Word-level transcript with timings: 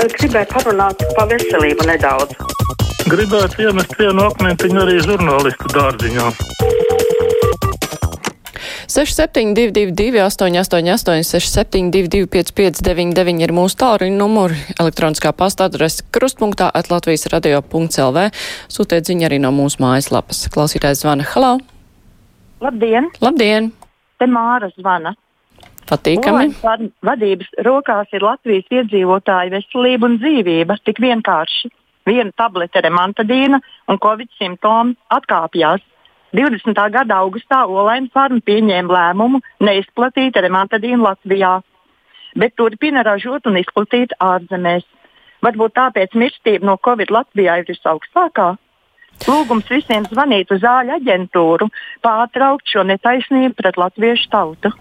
Gribēju 0.00 0.48
parunāt 0.48 1.02
par 1.12 1.26
veselību 1.28 1.84
nedaudz. 1.84 2.32
Gribētu 3.10 3.66
iemest 3.66 3.92
vienu 3.98 4.22
akmentiņu 4.30 4.80
arī 4.80 4.94
žurnālistu 5.04 5.68
dārziņā. 5.74 6.30
6722, 8.90 10.22
888, 10.24 11.20
672, 11.28 12.24
559, 12.32 13.44
ir 13.44 13.52
mūsu 13.54 13.76
tālruņa 13.82 14.16
numuri, 14.16 14.56
elektroniskā 14.80 15.34
pasta 15.36 15.68
adrese 15.68 16.06
krustpunktā 16.16 16.70
atlatvijas 16.80 17.28
radio.lv. 17.34 18.30
Sūtiet 18.72 19.10
ziņu 19.10 19.28
arī 19.28 19.38
no 19.44 19.52
mūsu 19.52 19.84
mājaslapas. 19.84 20.46
Klausītājs 20.54 21.04
zvana. 21.04 21.28
Halo! 21.34 21.58
Labdien! 22.64 23.12
Labdien! 23.20 23.70
Te 24.16 24.26
Māra 24.28 24.72
zvana. 24.78 25.12
Patīkami. 25.90 26.50
Online 26.62 26.92
vadības 27.02 27.50
rokās 27.66 28.12
ir 28.14 28.22
Latvijas 28.22 28.68
iedzīvotāju 28.70 29.54
veselība 29.56 30.06
un 30.06 30.18
dzīvība. 30.22 30.78
Tik 30.86 31.00
vienkārši. 31.02 31.70
Viena 32.08 32.30
tablete 32.38 32.80
remantadīna 32.84 33.60
un 33.90 33.98
covid 34.02 34.30
simptomi 34.38 34.96
atkāpjas. 35.12 35.82
20. 36.36 36.78
gada 36.94 37.18
augustā 37.24 37.64
Olaina 37.66 38.06
farma 38.14 38.38
pieņēma 38.46 38.94
lēmumu 38.94 39.40
neizplatīt 39.66 40.38
remantadīnu 40.38 41.02
Latvijā, 41.02 41.56
bet 42.38 42.54
turpina 42.54 43.02
ražot 43.02 43.50
un 43.50 43.58
izplatīt 43.58 44.14
ārzemēs. 44.22 44.86
Varbūt 45.42 45.74
tāpēc 45.74 46.14
mirstība 46.14 46.68
no 46.68 46.76
Covid 46.86 47.10
Latvijā 47.10 47.58
ir 47.60 47.66
visaugstākā. 47.66 48.52
Lūgums 49.26 49.66
visiem 49.68 50.06
zvanīt 50.06 50.52
uz 50.54 50.62
zāļu 50.62 50.94
aģentūru, 51.00 51.66
pārtraukt 52.04 52.70
šo 52.70 52.86
netaisnību 52.86 53.58
pret 53.58 53.80
latviešu 53.80 54.30
tautu. 54.32 54.72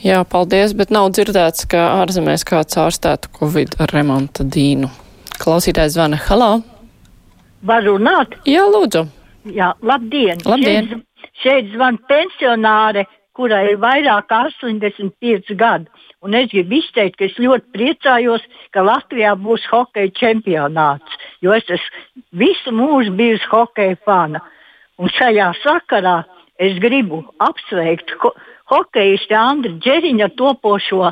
Jā, 0.00 0.22
paldies, 0.24 0.72
bet 0.72 0.88
nav 0.94 1.10
dzirdēts, 1.12 1.66
ka 1.68 1.80
ārzemēs 2.00 2.46
kāds 2.48 2.78
ārstētu 2.80 3.28
Covid 3.36 3.74
ar 3.84 3.90
remonta 3.92 4.46
dīnu. 4.48 4.88
Klausītājs 5.42 5.92
zvana. 5.92 6.16
Halo! 6.24 6.62
Var 7.68 7.84
runāt? 7.84 8.38
Jā, 8.48 8.62
lūdzu! 8.72 9.02
Jā, 9.52 9.74
labdien! 9.84 10.40
Labdien. 10.48 10.88
Šeit, 10.88 11.34
šeit 11.42 11.68
zvan 11.74 11.98
pensionāre, 12.08 13.04
kurai 13.36 13.74
ir 13.74 13.80
vairāk 13.82 14.30
kā 14.32 14.46
85 14.48 15.52
gadi. 15.60 15.92
Un 16.24 16.36
es 16.36 16.48
gribu 16.48 16.78
izteikt, 16.80 17.18
ka 17.20 17.28
es 17.28 17.36
ļoti 17.36 17.68
priecājos, 17.76 18.46
ka 18.72 18.80
Latvijā 18.84 19.34
būs 19.36 19.68
hokeja 19.68 20.12
čempionāts, 20.16 21.20
jo 21.44 21.52
es 21.52 21.68
esmu 21.68 22.24
visu 22.40 22.72
mūžu 22.72 23.12
bijusi 23.20 23.52
hokeja 23.52 24.00
fana. 24.08 24.40
Un 24.96 25.12
šajā 25.12 25.52
sakarā 25.60 26.22
es 26.60 26.80
gribu 26.80 27.22
apsveikt 27.40 28.16
ho 28.70 28.76
hokeistu 28.76 29.34
Andru 29.34 29.78
Džeriņa 29.82 30.30
topošo 30.38 31.10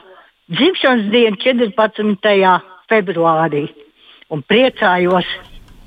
dzimšanas 0.49 1.11
dienu 1.13 1.37
14. 1.43 2.55
februārī. 2.91 3.67
Un 4.31 4.43
priecājos, 4.47 5.27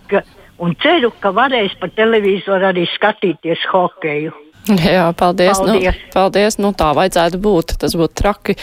ka 0.09 0.23
un 0.61 0.75
ceru, 0.81 1.11
ka 1.21 1.31
varēs 1.33 1.77
pa 1.79 1.89
televizoru 1.95 2.71
arī 2.71 2.87
skatīties 2.95 3.63
hokeju. 3.71 4.33
Jā, 4.93 5.07
paldies. 5.17 5.57
Paldies. 5.57 5.95
Nu, 5.95 6.11
paldies. 6.13 6.57
Nu, 6.61 6.73
tā 6.77 6.91
vajadzētu 6.97 7.39
būt. 7.41 7.77
Tas 7.81 7.95
būtu 7.97 8.17
traki. 8.21 8.57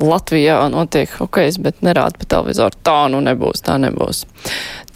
Latvijā 0.00 0.58
notiek 0.72 1.12
hokejs, 1.18 1.58
bet 1.64 1.82
nerāda 1.84 2.20
pa 2.20 2.28
televizoru. 2.36 2.76
Tā 2.84 2.98
nu 3.12 3.22
nebūs, 3.24 3.62
tā 3.64 3.78
nebūs. 3.80 4.26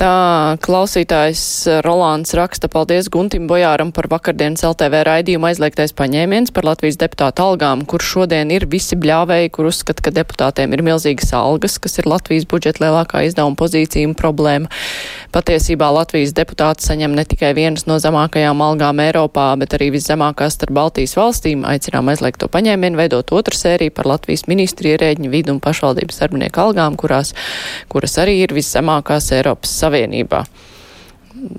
Tā 0.00 0.56
klausītājs 0.64 1.42
Rolāns 1.84 2.32
raksta 2.32 2.70
paldies 2.72 3.10
Guntim 3.12 3.44
Bojāram 3.50 3.90
par 3.92 4.06
vakardienas 4.08 4.62
LTV 4.64 5.02
raidījumu 5.04 5.50
aizliegtais 5.50 5.92
paņēmiens 5.92 6.54
par 6.56 6.64
Latvijas 6.64 6.96
deputātu 7.02 7.44
algām, 7.44 7.82
kur 7.84 8.00
šodien 8.00 8.48
ir 8.48 8.64
visi 8.72 8.96
bļāvēji, 8.96 9.50
kur 9.52 9.68
uzskata, 9.68 10.06
ka 10.06 10.12
deputātiem 10.16 10.72
ir 10.72 10.82
milzīgas 10.86 11.34
algas, 11.36 11.76
kas 11.76 12.00
ir 12.00 12.08
Latvijas 12.08 12.46
budžeta 12.48 12.80
lielākā 12.86 13.26
izdevuma 13.26 13.60
pozīcija 13.60 14.08
un 14.08 14.14
problēma. 14.16 14.70
Patiesībā 15.36 15.90
Latvijas 15.92 16.32
deputāti 16.32 16.88
saņem 16.88 17.18
ne 17.18 17.26
tikai 17.28 17.52
vienas 17.60 17.84
no 17.84 18.00
zemākajām 18.00 18.64
algām 18.64 19.04
Eiropā, 19.04 19.50
bet 19.60 19.76
arī 19.76 19.90
viszemākās 19.98 20.56
starp 20.56 20.78
Baltijas 20.80 21.12
valstīm. 21.20 21.68
Aicinām 21.68 22.08
aizliegt 22.08 22.40
to 22.40 22.48
paņēmienu, 22.48 23.02
veidot 23.02 23.36
otru 23.36 23.60
sēriju 23.60 23.92
par 24.00 24.08
Latvijas 24.14 24.48
ministru 24.48 24.94
ierēģiņu 24.94 25.36
vidu 25.36 25.58
un 25.58 25.60
pašvaldības 25.60 26.24
darbinieku 26.24 26.64
algām, 26.64 26.96
kurās, 26.96 27.36
kuras 27.92 28.16
arī 28.24 28.40
ir 28.46 28.56
viszemākās 28.56 29.28
Eiropas 29.36 29.76
Savienībā. 29.90 30.44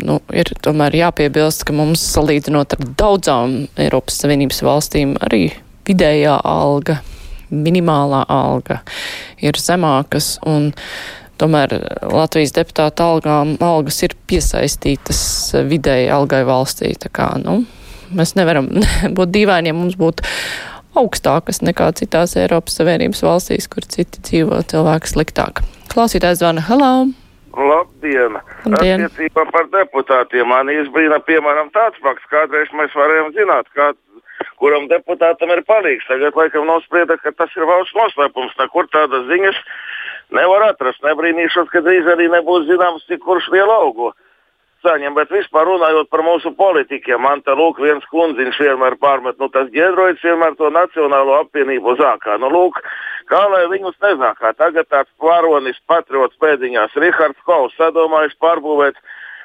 Nu, 0.03 0.19
ir 0.35 0.51
tomēr 0.63 0.95
jāpiebilst, 0.99 1.63
ka 1.67 1.75
mums 1.75 2.03
salīdzinot 2.13 2.75
ar 2.75 2.89
daudzām 2.99 3.55
Eiropas 3.79 4.19
Savienības 4.21 4.61
valstīm 4.67 5.15
arī 5.23 5.45
vidējā 5.87 6.35
alga, 6.47 6.99
minimālā 7.51 8.23
alga 8.31 8.81
ir 9.43 9.57
zemākas 9.59 10.35
un 10.47 10.71
tomēr 11.41 11.73
Latvijas 12.11 12.53
deputāta 12.55 13.09
algām 13.11 13.55
algas 13.63 14.01
ir 14.05 14.15
piesaistītas 14.29 15.23
vidēji 15.67 16.11
algai 16.13 16.43
valstī. 16.47 16.93
Kā, 17.11 17.33
nu, 17.41 17.63
mēs 18.11 18.35
nevaram 18.39 18.69
būt 19.17 19.33
dīvaini, 19.33 19.71
ja 19.71 19.77
mums 19.77 19.97
būtu 19.99 20.27
augstākas 20.99 21.63
nekā 21.63 21.89
citās 21.99 22.35
Eiropas 22.39 22.77
Savienības 22.79 23.23
valstīs, 23.25 23.71
kur 23.71 23.87
citi 23.87 24.23
dzīvo 24.27 24.61
cilvēki 24.71 25.15
sliktāk. 25.15 25.65
Klausītājs 25.91 26.43
zvana 26.43 26.67
Hello! 26.67 27.20
Labdien! 27.57 28.37
Labdien. 28.65 29.05
Attiecībā 29.05 29.45
par 29.51 29.67
deputātiem 29.73 30.47
man 30.47 30.71
izbrīna, 30.71 31.19
piemēram, 31.27 31.71
tāds 31.75 31.99
fakts, 32.03 32.27
kādreiz 32.31 32.71
mēs 32.77 32.95
varējām 32.95 33.33
zināt, 33.35 33.67
kā, 33.75 33.91
kuram 34.61 34.87
deputātam 34.91 35.51
ir 35.51 35.63
palīgs. 35.67 36.07
Tagad, 36.07 36.37
laikam, 36.39 36.65
nosprieda, 36.69 37.17
ka 37.19 37.33
tas 37.35 37.51
ir 37.57 37.67
valsts 37.67 37.97
noslēpums, 37.97 38.55
nekur 38.59 38.87
tādas 38.95 39.27
ziņas 39.27 39.59
nevar 40.37 40.69
atrast. 40.71 41.03
Nebrīnīšos, 41.03 41.71
ka 41.73 41.83
drīz 41.83 42.07
arī 42.07 42.31
nebūs 42.31 42.69
zināms, 42.71 43.07
cik 43.11 43.23
kurš 43.25 43.51
lielu 43.51 43.75
augu 43.75 44.13
saņem, 44.85 45.15
bet 45.17 45.31
vispār 45.33 45.67
runājot 45.69 46.09
par 46.11 46.23
mūsu 46.25 46.51
politikiem, 46.57 47.21
man 47.21 47.41
te 47.45 47.55
lūk 47.57 47.79
viens 47.81 48.05
kundziņš 48.11 48.59
vienmēr 48.65 48.97
pārmet, 49.01 49.37
nu 49.41 49.49
tas 49.53 49.69
ģedroids 49.73 50.23
vienmēr 50.25 50.57
to 50.59 50.71
nacionālo 50.73 51.37
apvienību 51.43 51.95
zākā. 52.01 52.37
Nu 52.41 52.51
lūk, 52.53 52.81
kā 53.31 53.41
lai 53.53 53.63
viņus 53.71 53.97
nezākā. 54.03 54.53
Tagad 54.59 54.89
tāds 54.91 55.11
varonis 55.21 55.79
patriots 55.87 56.37
pēdiņās 56.41 56.97
Rihards 57.03 57.47
Kovs 57.47 57.77
sadomājis 57.79 58.37
pārbūvēt 58.43 58.99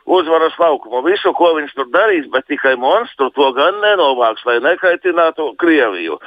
uzvaras 0.07 0.55
laukumu. 0.59 1.03
Visu, 1.07 1.33
ko 1.37 1.51
viņš 1.57 1.75
tur 1.77 1.89
darīs, 1.91 2.29
bet 2.31 2.47
tikai 2.51 2.77
monstru 2.81 3.29
to 3.35 3.51
gan 3.57 3.81
nenovāks, 3.83 4.45
lai 4.47 4.59
nekaitinātu 4.65 5.49
Krieviju. 5.61 6.19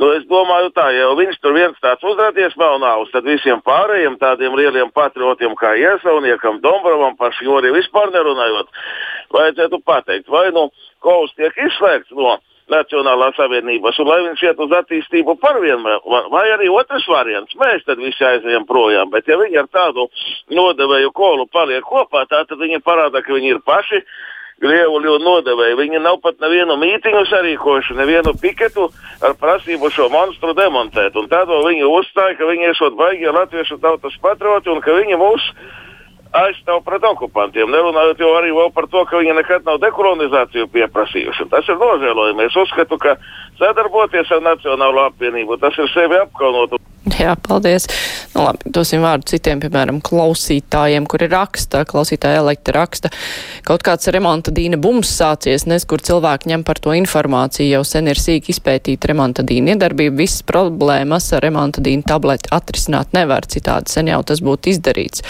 Nu, 0.00 0.10
es 0.16 0.26
domāju, 0.30 0.72
tā, 0.76 0.88
ja 0.96 1.08
viņš 1.18 1.38
tur 1.42 1.54
viens 1.56 1.78
tāds 1.84 2.04
uzrādījis 2.04 2.58
melnāvus, 2.60 3.12
tad 3.14 3.28
visiem 3.28 3.62
pārējiem 3.66 4.18
tādiem 4.20 4.58
lieliem 4.58 4.92
patriotiem 4.94 5.54
kā 5.60 5.76
Iesauniekam, 5.78 6.60
Dombrovam, 6.64 7.16
paši 7.18 7.46
Jori 7.46 7.72
vispār 7.74 8.12
nerunājot, 8.14 8.70
vajadzētu 9.34 9.82
pateikt, 9.86 10.28
vai 10.28 10.48
nu 10.52 10.68
Kovs 11.04 11.34
tiek 11.38 11.54
izslēgts 11.54 12.10
no 12.18 12.38
Nacionālās 12.68 13.36
savienības, 13.38 13.98
un 14.02 14.08
lai 14.10 14.18
viņš 14.26 14.42
iet 14.44 14.58
uz 14.60 14.72
attīstību 14.80 15.38
par 15.40 15.60
vienu, 15.62 15.94
vai, 16.32 16.44
arī 16.52 16.68
otrs 16.72 17.06
variants. 17.08 17.56
Mēs 17.60 17.86
tad 17.86 18.00
visi 18.02 18.24
aizējām 18.24 18.66
projām, 18.68 19.12
bet 19.12 19.28
ja 19.28 19.38
viņi 19.40 19.62
ar 19.62 19.70
tādu 19.72 20.08
nodevēju 20.52 21.14
kolu 21.16 21.46
paliek 21.52 21.84
kopā, 21.84 22.26
tā 22.28 22.44
tad 22.48 22.60
viņi 22.60 22.82
parāda, 22.84 23.24
ka 23.24 23.32
viņi 23.36 23.56
ir 23.56 23.62
paši. 23.64 24.02
Grievuļu 24.58 25.20
nodevēji. 25.22 25.76
Viņi 25.78 26.00
nav 26.02 26.16
pat 26.18 26.40
nevienu 26.42 26.74
mītīņu 26.80 27.20
sarīkojuši, 27.30 27.94
nevienu 27.94 28.32
piketu 28.42 28.88
ar 29.22 29.36
prasību 29.38 29.86
šo 29.94 30.08
monstru 30.10 30.50
demontēt. 30.58 31.14
Un 31.14 31.28
tad 31.30 31.46
viņi 31.46 31.86
uzstāja, 31.86 32.34
ka 32.40 32.48
viņi 32.48 32.72
esot 32.72 32.96
baigie 32.98 33.30
latviešu 33.30 33.78
tautas 33.78 34.18
patrioti 34.18 34.72
un 34.74 34.82
ka 34.82 34.96
viņi 34.98 35.20
mūs 35.20 35.46
aizstāv 36.36 36.82
pret 36.84 37.04
okupantiem. 37.04 37.70
Nerunājot 37.72 38.20
jau 38.20 38.32
arī 38.36 38.52
par 38.74 38.88
to, 38.92 39.04
ka 39.08 39.20
viņi 39.20 39.36
nekad 39.38 39.64
nav 39.64 39.80
dekolonizāciju 39.80 40.68
pieprasījuši. 40.74 41.48
Tas 41.50 41.68
ir 41.68 41.78
nožēlojami. 41.80 42.44
Es 42.46 42.56
uzskatu, 42.56 42.98
ka 42.98 43.16
sadarboties 43.58 44.30
ar 44.30 44.44
Nacionālo 44.44 45.06
apvienību, 45.08 45.58
tas 45.60 45.76
ir 45.78 45.88
sevi 45.94 46.18
apkaunot. 46.20 46.76
Jā, 47.18 47.32
paldies. 47.34 47.88
Nu, 48.30 48.44
labi, 48.44 48.70
dosim 48.70 49.02
vārdu 49.02 49.26
citiem, 49.32 49.58
piemēram, 49.58 49.98
klausītājiem, 50.06 51.06
kuri 51.10 51.26
raksta, 51.32 51.80
klausītāja 51.88 52.38
elekta 52.44 52.74
raksta. 52.76 53.10
Kaut 53.66 53.82
kāds 53.86 54.06
remonta 54.14 54.52
dīna 54.54 54.78
bums 54.78 55.10
sācies, 55.18 55.64
nes, 55.66 55.82
kur 55.88 55.98
cilvēki 56.04 56.52
ņem 56.52 56.62
par 56.68 56.78
to 56.82 56.94
informāciju, 56.94 57.72
jau 57.72 57.80
sen 57.86 58.10
ir 58.12 58.20
sīk 58.22 58.52
izpētīta 58.52 59.10
remonta 59.10 59.42
dīna 59.42 59.74
iedarbība, 59.74 60.14
visas 60.20 60.44
problēmas 60.46 61.26
ar 61.34 61.42
remonta 61.42 61.82
dīna 61.82 62.06
tableti 62.06 62.52
atrisināt 62.54 63.10
nevar, 63.18 63.48
citādi 63.50 63.90
sen 63.90 64.12
jau 64.12 64.20
tas 64.22 64.42
būtu 64.44 64.70
izdarīts. 64.76 65.26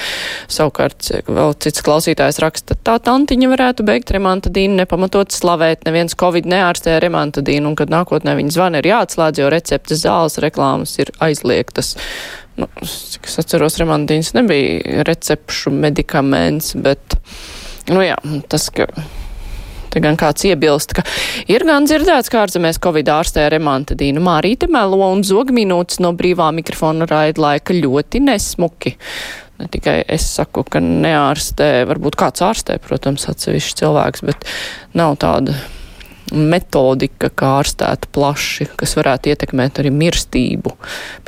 Savukārt, 0.53 1.09
vēl 1.25 1.57
cits 1.65 1.87
klausītājs 1.89 2.43
raksta, 2.45 2.77
tā 2.77 2.99
tantiņa 3.01 3.51
varētu 3.55 3.89
beigt 3.89 4.13
remonta 4.13 4.53
dīnu, 4.53 4.77
nepamatot 4.83 5.33
slavēt, 5.33 5.89
neviens 5.89 6.19
Covid 6.21 6.45
neārstē 6.53 7.01
remonta 7.01 7.41
dīnu, 7.41 7.73
un 7.73 7.81
kad 7.81 7.89
nākotnē 7.97 8.37
viņa 8.37 8.57
zvana 8.59 8.85
ir 8.85 8.93
jāatslēdz, 8.93 9.41
jo 9.41 9.51
receptes 9.57 10.05
zāles 10.05 10.37
reklāmas 10.45 10.99
ir 11.01 11.17
aizliegtas. 11.79 11.97
Nu, 12.59 12.67
cik 12.83 13.29
es 13.31 13.39
atceros, 13.39 13.79
remontīns 13.79 14.33
nebija 14.35 15.05
recepšu 15.07 15.71
medikaments, 15.71 16.75
bet, 16.75 17.15
nu 17.89 18.03
jā, 18.03 18.19
tas, 18.49 18.71
ka 18.75 18.91
Te 19.89 20.03
gan 20.05 20.19
kāds 20.21 20.45
iebilst, 20.45 20.93
ka 20.93 21.01
ir 21.49 21.63
gan 21.65 21.87
dzirdēts, 21.89 22.29
kā 22.29 22.43
ārzemēs 22.45 22.77
Covid 22.85 23.09
ārstē 23.09 23.47
Remantadīnu 23.49 24.21
Mārīte 24.21 24.69
melo 24.69 24.99
un 25.15 25.23
zogminūtes 25.25 26.03
no 26.05 26.11
brīvā 26.13 26.51
mikrofona 26.53 27.09
raidlaika 27.09 27.73
ļoti 27.73 28.21
nesmuki. 28.27 28.93
Ne 29.57 29.71
tikai 29.73 30.03
es 30.13 30.29
saku, 30.37 30.67
ka 30.69 30.85
neārstē, 30.85 31.87
varbūt 31.89 32.21
kāds 32.21 32.45
ārstē, 32.45 32.77
protams, 32.85 33.25
atsevišķi 33.33 33.81
cilvēks, 33.81 34.27
bet 34.29 34.45
nav 34.93 35.17
tāda 35.25 35.57
metodika, 36.33 37.31
kā 37.31 37.53
ārstēt 37.61 38.09
plaši, 38.15 38.69
kas 38.79 38.95
varētu 38.99 39.33
ietekmēt 39.33 39.81
arī 39.83 39.93
mirstību, 39.95 40.75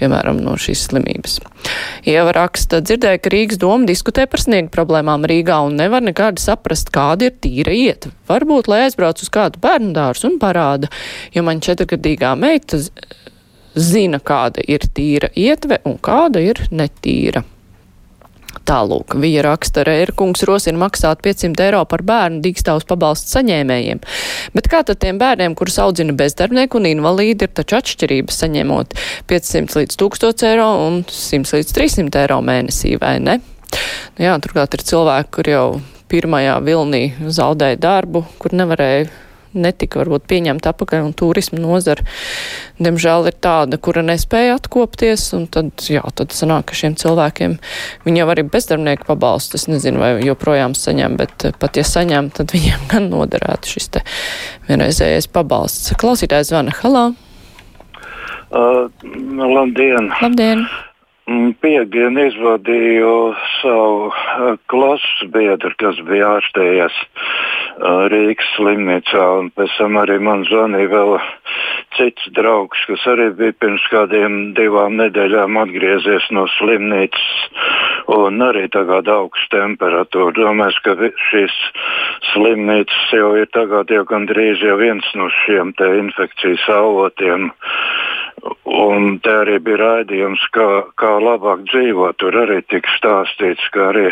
piemēram, 0.00 0.41
no 0.44 0.56
šīs 0.61 0.87
slimības. 0.88 1.38
Ieva 2.08 2.35
raksta, 2.37 2.81
dzirdēja, 2.85 3.20
ka 3.23 3.32
Rīgas 3.32 3.61
doma 3.61 3.88
diskutē 3.88 4.26
par 4.31 4.43
sniegu 4.43 4.73
problēmām 4.75 5.26
Rīgā 5.29 5.61
un 5.67 5.79
nevar 5.81 6.05
nekādi 6.05 6.43
saprast, 6.43 6.93
kāda 6.94 7.29
ir 7.29 7.38
tīra 7.43 7.76
iet. 7.76 8.11
Varbūt, 8.31 8.70
lai 8.70 8.85
aizbrauc 8.87 9.23
uz 9.23 9.32
kādu 9.32 9.62
bērnu 9.62 9.94
dārzu 9.97 10.31
un 10.31 10.41
parāda, 10.43 10.91
jo 11.35 11.44
man 11.46 11.62
četrgadīgā 11.64 12.35
meita 12.41 12.81
zina, 13.75 14.20
kāda 14.20 14.64
ir 14.67 14.85
tīra 14.94 15.31
ietve 15.37 15.81
un 15.88 15.99
kāda 16.03 16.43
ir 16.44 16.64
netīra. 16.75 17.44
Tālūk, 18.69 19.17
viņa 19.19 19.43
raksta, 19.47 19.83
Rērkungs 19.87 20.45
rosina 20.47 20.79
maksāt 20.83 21.23
500 21.25 21.65
eiro 21.65 21.81
par 21.89 22.05
bērnu 22.07 22.43
dīkstāvus 22.45 22.87
pabalstu 22.89 23.33
saņēmējiem. 23.39 24.03
Bet 24.55 24.69
kā 24.71 24.83
tad 24.87 25.01
tiem 25.03 25.19
bērniem, 25.21 25.57
kurus 25.59 25.81
audzina 25.83 26.15
bezdarbnieki 26.17 26.79
un 26.79 26.91
invalīdi, 26.91 27.49
ir 27.49 27.55
taču 27.57 27.79
atšķirības 27.81 28.43
saņemot 28.45 28.95
500 29.31 29.81
līdz 29.81 29.99
1000 30.05 30.47
eiro 30.51 30.69
un 30.85 31.01
100 31.09 31.57
līdz 31.57 31.75
300 31.81 32.23
eiro 32.25 32.39
mēnesī, 32.47 32.95
vai 33.01 33.17
ne? 33.23 33.41
Nu, 33.71 34.27
jā, 34.27 34.37
turklāt 34.43 34.77
ir 34.77 34.85
cilvēki, 34.87 35.33
kur 35.35 35.51
jau 35.51 35.67
pirmajā 36.11 36.61
vilnī 36.67 37.05
zaudēja 37.31 37.79
darbu, 37.81 38.25
kur 38.43 38.55
nevarēja 38.59 39.09
netika 39.55 40.00
varbūt 40.00 40.26
pieņemta 40.31 40.73
apakaļ 40.75 41.06
un 41.08 41.14
turismu 41.17 41.61
nozara, 41.62 42.05
diemžēl, 42.82 43.31
ir 43.31 43.38
tāda, 43.43 43.79
kura 43.82 44.05
nespēja 44.06 44.58
atkopties, 44.58 45.26
un 45.37 45.47
tad, 45.52 45.73
jā, 45.91 46.02
tad 46.17 46.35
sanāk, 46.37 46.69
ka 46.70 46.79
šiem 46.79 46.97
cilvēkiem 47.00 47.56
viņi 48.06 48.23
jau 48.23 48.29
arī 48.35 48.47
bezdarbnieku 48.50 49.08
pabalstu, 49.08 49.61
es 49.61 49.67
nezinu, 49.70 50.02
vai 50.02 50.12
joprojām 50.26 50.76
saņem, 50.79 51.17
bet 51.20 51.49
eh, 51.49 51.56
pat 51.56 51.81
ja 51.81 51.87
saņem, 51.87 52.31
tad 52.37 52.52
viņiem 52.56 52.87
gan 52.93 53.11
noderētu 53.12 53.75
šis 53.76 53.91
te 53.97 54.05
vienreizējais 54.69 55.31
pabalsts. 55.32 55.96
Klausītājs 56.00 56.53
zvana, 56.53 56.75
halā! 56.82 57.11
Uh, 58.50 58.88
labdien! 59.38 60.11
Labdien! 60.20 60.64
Mm, 61.31 61.53
Piektdienu 61.62 62.25
izvadīju 62.26 63.11
savu 63.61 64.08
uh, 64.08 64.56
klases 64.73 65.29
biedru, 65.31 65.70
kas 65.79 66.00
bija 66.08 66.32
ārstējies 66.38 66.96
Rīgas 67.78 68.49
slimnīcā, 68.56 69.25
un 69.40 69.50
pēc 69.55 69.76
tam 69.78 69.99
arī 70.00 70.19
man 70.22 70.43
zvanīja 70.49 70.90
vēl 70.90 71.14
cits 71.96 72.28
draugs, 72.37 72.82
kas 72.88 73.05
arī 73.12 73.31
bija 73.38 73.56
pirms 73.62 73.84
kādiem 73.93 74.52
divām 74.58 74.99
nedēļām 75.00 75.58
atgriezies 75.62 76.26
no 76.34 76.46
slimnīcas, 76.56 77.28
un 78.17 78.43
arī 78.44 78.67
tagad 78.75 79.08
augsts 79.11 79.50
temperatūra. 79.55 80.34
Domāju, 80.37 80.82
ka 80.84 80.96
šīs 81.31 81.56
slimnīcas 82.32 83.14
jau 83.17 83.32
ir 83.40 83.50
tagad 83.55 83.90
jau 83.94 84.05
gandrīz 84.08 84.62
jau 84.64 84.76
viens 84.81 85.06
no 85.14 85.31
šiem 85.43 85.75
infekcijas 85.81 86.67
avotiem. 86.75 87.50
Un 88.65 89.19
te 89.25 89.33
arī 89.43 89.59
bija 89.65 89.79
raidījums, 89.81 90.43
kā, 90.55 90.67
kā 91.01 91.11
labāk 91.21 91.65
dzīvot. 91.69 92.17
Tur 92.23 92.37
arī 92.43 92.61
tika 92.71 92.93
stāstīts, 92.97 93.67
ka 93.75 93.91
arī 93.91 94.07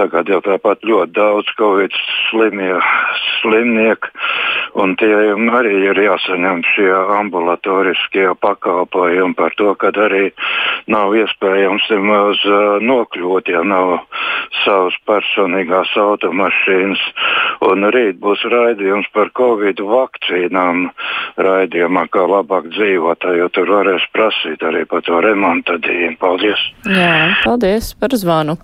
tagad 0.00 0.30
jau 0.32 0.40
tāpat 0.44 0.82
ļoti 0.88 1.14
daudz 1.18 1.52
covid 1.60 1.94
slimie, 2.30 2.72
slimnieku, 3.38 4.10
un 4.78 4.94
tie 5.00 5.12
arī 5.58 5.74
ir 5.90 6.00
jāsaņem 6.02 6.62
šie 6.72 6.90
ambulatoriskie 7.18 8.28
pakalpojumi 8.42 9.36
par 9.38 9.54
to, 9.58 9.74
ka 9.80 9.92
arī 10.06 10.30
nav 10.90 11.14
iespējams 11.18 11.88
nemaz 11.92 12.42
nokļūt, 12.84 13.50
ja 13.52 13.64
nav 13.66 13.98
savas 14.64 14.96
personīgās 15.08 15.92
automašīnas. 15.98 17.02
Un 17.68 17.88
rīt 17.94 18.20
būs 18.22 18.44
raidījums 18.52 19.08
par 19.14 19.32
covid 19.36 19.80
vakcīnām, 19.82 20.88
raidījumā, 21.38 22.06
kā 22.12 22.24
labāk 22.28 22.70
dzīvot, 22.74 23.26
jo 23.38 23.48
tur 23.54 23.72
varēs 23.78 24.06
prasīt 24.14 24.62
arī 24.66 24.84
par 24.88 25.02
to 25.06 25.20
remontadīnu. 25.24 26.16
Paldies! 26.20 26.62
Jā, 26.86 27.34
paldies 27.44 27.92
par 27.98 28.14
zvanu. 28.18 28.58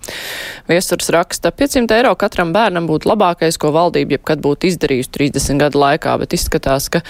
Viesturs 0.69 1.11
raksta, 1.13 1.51
500 1.55 1.99
eiro 1.99 2.13
katram 2.19 2.53
bērnam 2.55 2.87
būtu 2.89 3.09
labākais, 3.11 3.59
ko 3.61 3.73
valdība 3.75 4.17
jebkad 4.17 4.41
būtu 4.45 4.71
izdarījusi 4.71 5.11
30 5.17 5.61
gadu 5.65 5.81
laikā, 5.81 6.04
bet 6.21 6.35
izskatās, 6.37 6.89
ka 6.93 7.01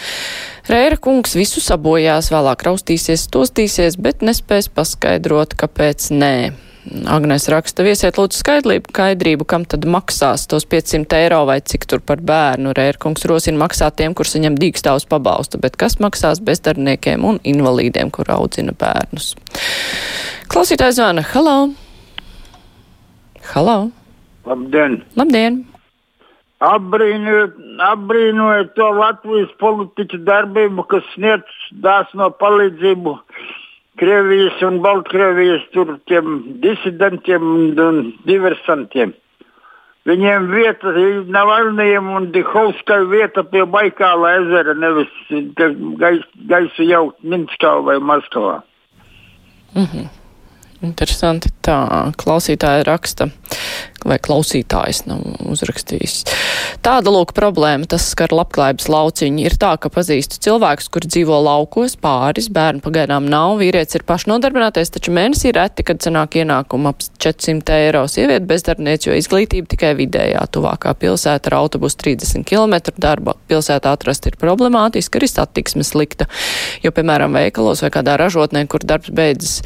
Rēra 0.71 0.97
kungs 1.01 1.35
visu 1.37 1.61
sabojās, 1.61 2.31
vēlāk 2.33 2.63
raustīsies, 2.65 3.27
tostīsies, 3.33 3.99
bet 4.01 4.23
nespēs 4.25 4.71
paskaidrot, 4.73 5.57
kāpēc 5.59 6.09
nē. 6.15 6.37
Agnēs 6.85 7.47
raksta, 7.49 7.81
viesiet 7.81 8.19
lūdzu 8.19 8.37
skaidrību, 8.43 8.91
skaidrību, 8.93 9.45
kam 9.49 9.63
tad 9.65 9.87
maksās 9.89 10.45
tos 10.49 10.67
500 10.69 11.17
eiro 11.17 11.39
vai 11.49 11.57
cik 11.65 11.87
tur 11.89 12.03
par 12.05 12.21
bērnu. 12.21 12.75
Rērkungs 12.77 13.25
rosina 13.29 13.63
maksāt 13.63 13.97
tiem, 13.97 14.13
kur 14.13 14.29
saņem 14.29 14.57
dīkstāvus 14.61 15.07
pabalstu, 15.09 15.57
bet 15.61 15.79
kas 15.81 15.97
maksās 16.03 16.43
bezdarbniekiem 16.45 17.25
un 17.25 17.41
invalīdiem, 17.41 18.13
kur 18.13 18.29
audzina 18.37 18.77
bērnus. 18.77 19.33
Klausītājs 20.51 20.99
zvana, 21.01 21.25
halo! 21.33 21.57
Halo! 23.53 23.79
Labdien! 24.45 25.01
Labdien! 25.17 25.63
Apbrīnojot, 26.63 27.57
apbrīnojot 27.83 28.71
to 28.77 28.87
Latvijas 28.95 29.51
politiķu 29.59 30.21
darbību, 30.23 30.85
kas 30.87 31.03
sniedz 31.13 31.59
dāsno 31.83 32.29
palīdzību 32.39 33.17
Krievijas 33.99 34.61
un 34.63 34.79
Baltkrievijas 34.83 35.67
disidentiem 36.63 37.43
un, 37.43 37.69
un 37.79 38.01
diversantiem. 38.27 39.13
Viņiem 40.05 40.49
vieta 40.51 40.91
Navalnijam 41.33 42.11
un 42.13 42.27
Dihovskai 42.31 43.01
vieta 43.09 43.43
pie 43.43 43.63
Baikāla 43.65 44.35
ezera, 44.41 44.75
nevis 44.77 45.11
gais, 45.97 46.21
gaisu 46.51 46.85
jaukt 46.85 47.23
Minskā 47.23 47.79
vai 47.83 47.97
Maskavā. 47.99 48.61
-hmm. 49.85 50.24
Interesanti. 50.85 51.49
Tā 51.65 52.11
klausītāja 52.21 52.83
raksta, 52.85 53.27
vai 54.05 54.19
klausītājs 54.21 55.05
nav 55.09 55.23
uzrakstījis. 55.49 56.19
Tāda 56.85 57.09
lūk 57.09 57.33
problēma, 57.37 57.87
tas 57.89 58.05
skar 58.11 58.33
labklājības 58.35 58.85
lauciņu. 58.91 59.41
Ir 59.47 59.55
tā, 59.61 59.71
ka 59.81 59.89
pazīstu 59.93 60.37
cilvēkus, 60.45 60.89
kur 60.93 61.07
dzīvo 61.07 61.39
laukos, 61.47 61.97
pāris, 62.01 62.51
bērnu 62.53 62.83
pagaidām 62.85 63.25
nav, 63.31 63.55
vīrietis 63.61 63.97
ir 63.97 64.05
pašnodarbinātais, 64.05 64.93
taču 64.93 65.13
mēnesī 65.15 65.55
reti, 65.57 65.87
kad 65.87 66.05
sanāk 66.05 66.37
ienākumu 66.43 66.91
ap 66.93 67.01
400 67.25 67.79
eiro. 67.87 68.05
Sievieti 68.11 68.45
bezdarbniec, 68.51 69.09
jo 69.09 69.17
izglītība 69.17 69.73
tikai 69.73 69.95
vidējā. 69.97 70.45
Tuvākā 70.53 70.93
pilsēta 71.01 71.49
ar 71.49 71.59
autobusu 71.63 72.03
30 72.05 72.45
km 72.45 72.77
darba 73.01 73.33
pilsētā 73.49 73.95
atrast 73.97 74.29
ir 74.29 74.37
problemātiski, 74.41 75.17
arī 75.17 75.31
satiksme 75.31 75.87
slikta, 75.87 76.29
jo, 76.85 76.93
piemēram, 76.93 77.33
veikalos 77.41 77.81
vai 77.81 77.93
kādā 77.97 78.19
ražotnē, 78.21 78.67
kur 78.69 78.85
darbs 78.85 79.09
beidzas 79.15 79.61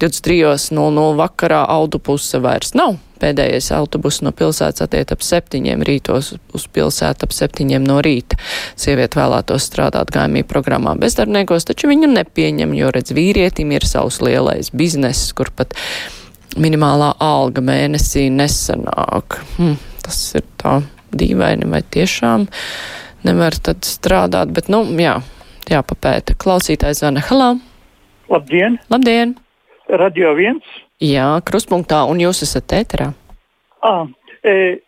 23.00 0.00 1.14
vakarā 1.18 1.60
autobuse 1.68 2.40
vairs 2.42 2.74
nav. 2.78 2.96
Pēdējais 3.20 3.66
autobus 3.76 4.22
no 4.24 4.32
pilsētas 4.32 4.86
attiet 4.86 5.10
ap 5.12 5.20
septiņiem 5.20 5.82
rītos 5.84 6.30
uz 6.56 6.62
pilsētu 6.72 7.26
ap 7.26 7.34
septiņiem 7.36 7.84
no 7.84 7.98
rīta. 8.04 8.38
Sieviete 8.80 9.20
vēlētos 9.20 9.66
strādāt 9.68 10.12
gājumī 10.14 10.40
programmā 10.48 10.94
bezdarbniekos, 11.00 11.68
taču 11.68 11.90
viņu 11.90 12.08
nepieņem, 12.14 12.72
jo 12.78 12.88
redz 12.96 13.12
vīrietim 13.16 13.74
ir 13.76 13.84
savs 13.84 14.22
lielais 14.24 14.72
bizness, 14.72 15.34
kur 15.36 15.52
pat 15.52 15.76
minimālā 16.56 17.12
alga 17.20 17.60
mēnesī 17.60 18.30
nesanāk. 18.32 19.36
Hm, 19.58 19.76
tas 20.06 20.22
ir 20.40 20.48
tā 20.62 20.78
dīvaini 21.12 21.68
vai 21.68 21.82
tiešām 21.84 22.48
nevar 23.28 23.58
tad 23.60 23.84
strādāt, 23.84 24.54
bet, 24.56 24.72
nu, 24.72 24.82
jā, 24.96 25.18
jāpapēta. 25.68 26.38
Klausītājs 26.40 27.04
zvana. 27.04 27.22
Halā! 27.28 27.52
Labdien! 28.32 28.80
Labdien! 28.88 29.36
Radio 29.90 30.34
1. 30.38 30.60
Jā, 31.02 31.40
kruspunktā, 31.46 32.04
un 32.06 32.20
jūs 32.22 32.42
esat 32.46 32.70
ēterā. 32.76 33.08
À, 33.82 34.06
e, 34.46 34.78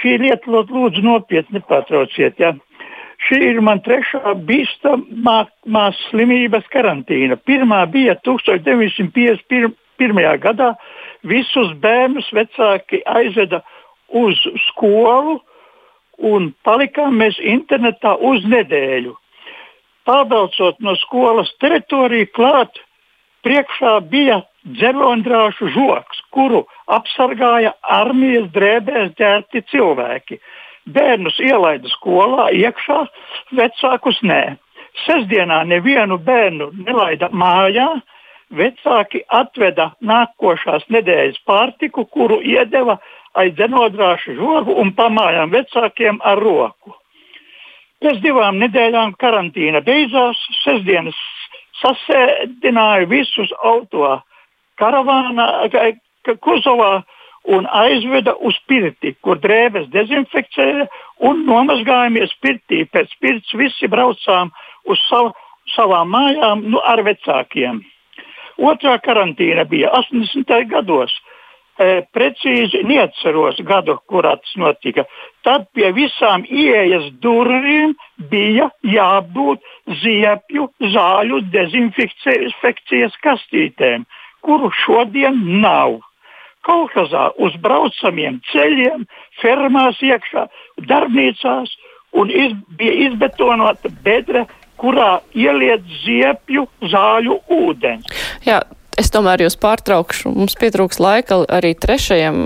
šī 0.00 0.18
lieta 0.24 0.50
lūdzu 0.50 1.00
nopietni 1.04 1.58
nepārtrauciet. 1.58 2.34
Ja? 2.42 2.50
Šī 3.28 3.38
ir 3.50 3.60
man 3.64 3.80
trešā 3.84 4.34
bīstamā 4.48 5.38
slimības 6.06 6.66
karantīna. 6.72 7.36
Pirmā 7.36 7.80
bija 7.92 8.14
1951. 8.26 9.72
gadā. 10.44 10.74
Visus 11.22 11.70
bērnus 11.80 12.28
vecāki 12.32 13.02
aizveda 13.04 13.58
uz 14.16 14.36
skolu 14.68 15.40
un 16.20 16.52
palikām 16.64 17.16
mēs 17.20 17.36
internetā 17.40 18.16
uz 18.16 18.44
nedēļu. 18.48 19.14
Pārbraucot 20.08 20.80
no 20.80 20.94
skolas 20.96 21.50
teritoriju 21.60 22.26
klāt 22.36 22.80
priekšā 23.46 23.98
bija 24.12 24.40
dzeloņdrāšu 24.76 25.70
žoks, 25.74 26.22
kuru 26.34 26.64
apsargāja 26.92 27.72
armijas 27.80 28.50
drēbēs 28.54 29.14
ģērbti 29.20 29.64
cilvēki. 29.72 30.40
Bērnus 30.90 31.38
ielaida 31.44 31.88
skolā 31.92 32.50
iekšā, 32.56 33.00
vecākus 33.56 34.20
nē. 34.26 34.42
Sesdienā 35.04 35.62
nevienu 35.70 36.18
bērnu 36.18 36.70
nelaida 36.84 37.30
mājā, 37.32 37.88
vecāki 38.50 39.22
atveda 39.28 39.92
nākošās 40.02 40.88
nedēļas 40.90 41.38
pārtiku, 41.46 42.04
kuru 42.04 42.40
iedeva 42.42 42.98
aiz 43.38 43.54
dzenodrāšu 43.54 44.34
žogu 44.38 44.74
un 44.82 44.90
pamājām 44.96 45.52
vecākiem 45.54 46.18
ar 46.26 46.40
roku. 46.42 46.96
Pēc 48.00 48.22
divām 48.24 48.56
nedēļām 48.62 49.12
karantīna 49.20 49.82
beidzās, 49.84 50.40
sestdienas 50.62 51.18
sasēdināja 51.80 53.08
visus 53.10 53.52
auto 53.64 54.18
karavānā, 54.80 55.48
kuzovā 56.44 57.00
un 57.48 57.66
aizveda 57.66 58.34
uz 58.44 58.56
pirti, 58.68 59.14
kur 59.24 59.40
drēbes 59.40 59.88
dezinfekcēja 59.94 60.86
un 61.28 61.44
nomazgājāmies 61.48 62.34
pirtī. 62.44 62.84
Pēc 62.92 63.14
pirts 63.20 63.54
visi 63.56 63.88
braucām 63.88 64.52
uz 64.84 65.00
savu, 65.08 65.32
savām 65.74 66.12
mājām 66.12 66.66
nu, 66.68 66.80
ar 66.84 67.02
vecākiem. 67.06 67.80
Otrā 68.60 68.98
karantīna 69.00 69.64
bija 69.68 69.92
80. 69.96 70.52
gados. 70.68 71.14
E, 71.80 72.02
precīzi 72.12 72.82
neatceros 72.84 73.60
gadu, 73.64 73.94
kurā 74.10 74.34
tas 74.36 74.52
notika. 74.60 75.06
Tad 75.46 75.64
pie 75.72 75.88
visām 75.96 76.42
ieejas 76.44 77.06
durvīm 77.24 77.94
bija 78.28 78.66
jābūt 78.84 79.64
ziepju 80.02 80.66
zāļu 80.92 81.40
dezinfekcijas 81.54 83.16
kastītēm, 83.24 84.04
kuru 84.44 84.68
šodien 84.82 85.40
nav. 85.64 85.96
Kaukazā 86.68 87.30
uz 87.40 87.56
braucamiem 87.64 88.42
ceļiem, 88.50 89.06
fermās 89.40 90.02
iekšā, 90.04 90.44
darbnīcās 90.90 91.72
un 92.20 92.28
iz, 92.28 92.52
bija 92.76 93.06
izbetonota 93.06 93.88
bedra 94.04 94.44
kurā 94.80 95.22
ieliet 95.36 95.88
ziepju 96.04 96.66
zāļu 96.92 97.38
ūdeni. 97.56 98.20
Jā, 98.44 98.60
es 99.00 99.10
tomēr 99.12 99.44
jūs 99.44 99.56
pārtraukšu. 99.60 100.32
Mums 100.36 100.56
pietrūks 100.60 101.00
laika 101.02 101.40
arī 101.48 101.72
trešajam 101.78 102.36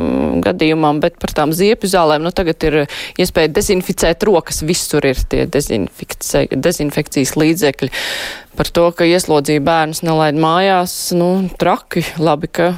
gadījumam, 0.44 1.00
bet 1.02 1.18
par 1.23 1.34
tām 1.37 1.52
ziepju 1.56 1.90
zālēm, 1.90 2.25
nu 2.25 2.32
tagad 2.34 2.64
ir 2.68 2.78
iespēja 3.20 3.52
dezinficēt 3.54 4.25
rokas, 4.28 4.62
visur 4.66 5.04
ir 5.08 5.20
tie 5.30 5.44
dezinfekcijas 5.50 7.34
līdzekļi. 7.40 7.92
Par 8.54 8.70
to, 8.70 8.88
ka 8.94 9.06
ieslodzīja 9.11 9.64
bērnus 9.66 10.04
nelaid 10.06 10.38
mājās, 10.38 10.94
nu 11.18 11.49
traki, 11.58 12.04
labi, 12.23 12.50
ka 12.54 12.75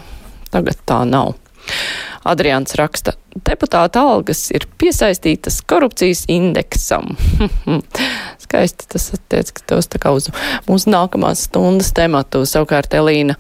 tagad 0.55 0.81
tā 0.89 1.03
nav. 1.09 1.35
Adrians 2.31 2.75
raksta, 2.79 3.15
deputāta 3.47 4.03
algas 4.07 4.47
ir 4.55 4.67
piesaistītas 4.81 5.61
korupcijas 5.69 6.25
indeksam. 6.33 7.15
Skaisti 8.45 8.89
tas 8.93 9.13
attiec, 9.17 9.53
ka 9.57 9.69
tos 9.75 9.91
tā 9.93 10.01
kā 10.03 10.15
uz 10.17 10.31
mūsu 10.69 10.93
nākamās 10.93 11.47
stundas 11.49 11.93
tematu. 11.97 12.45
Savukārt 12.49 12.95
Elīna 12.97 13.39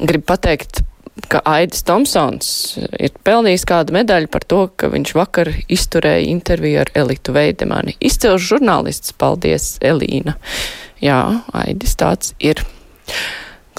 grib 0.00 0.24
pateikt, 0.28 0.82
ka 1.28 1.42
Aidis 1.48 1.84
Tomsons 1.84 2.48
ir 2.78 3.12
pelnījis 3.26 3.66
kādu 3.68 3.94
medaļu 3.96 4.30
par 4.32 4.46
to, 4.48 4.62
ka 4.76 4.88
viņš 4.92 5.14
vakar 5.18 5.52
izturēja 5.68 6.28
interviju 6.30 6.80
ar 6.84 6.92
Elitu 7.02 7.34
Veidemani. 7.36 7.96
Izcils 8.00 8.46
žurnālists, 8.46 9.12
paldies, 9.18 9.74
Elīna. 9.84 10.36
Jā, 11.04 11.20
Aidis 11.64 11.96
tāds 12.00 12.34
ir. 12.40 12.62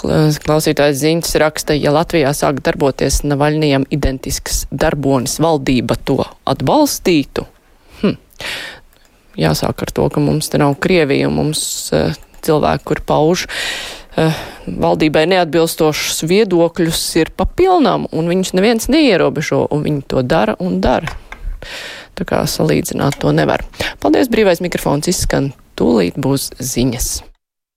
Klausītājs 0.02 1.00
ziņas 1.02 1.36
raksta, 1.42 1.76
ja 1.78 1.94
Latvijā 1.94 2.32
sāk 2.38 2.62
darboties 2.66 3.22
Navaļnijam 3.28 3.86
identisks 3.94 4.66
darbonis, 4.72 5.38
valdība 5.44 5.98
to 6.08 6.20
atbalstītu. 6.50 7.46
Hm. 8.02 8.18
Jāsāk 9.40 9.86
ar 9.86 9.94
to, 9.94 10.10
ka 10.12 10.24
mums 10.24 10.50
te 10.52 10.60
nav 10.62 10.76
Krievija 10.84 11.30
un 11.30 11.38
mums 11.38 11.64
uh, 11.96 12.18
cilvēki, 12.42 12.86
kur 12.90 13.04
pauž 13.08 13.46
uh, 13.48 14.42
valdībai 14.66 15.28
neatbilstošus 15.32 16.26
viedokļus, 16.28 17.04
ir 17.22 17.34
papilnām, 17.38 18.10
un 18.12 18.32
viņus 18.32 18.56
neviens 18.58 18.90
neierobežo, 18.92 19.68
un 19.72 19.86
viņi 19.88 20.06
to 20.12 20.26
dara 20.26 20.58
un 20.60 20.80
dara. 20.84 21.14
Tā 22.18 22.28
kā 22.28 22.44
salīdzināt 22.50 23.22
to 23.22 23.32
nevar. 23.36 23.64
Paldies, 24.04 24.30
brīvais 24.34 24.64
mikrofons 24.66 25.08
izskan, 25.14 25.54
tūlīt 25.80 26.20
būs 26.20 26.52
ziņas. 26.60 27.31